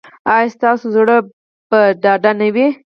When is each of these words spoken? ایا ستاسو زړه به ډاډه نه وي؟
ایا 0.33 0.51
ستاسو 0.55 0.85
زړه 0.95 1.15
به 1.69 1.79
ډاډه 2.03 2.31
نه 2.39 2.47
وي؟ 2.55 2.67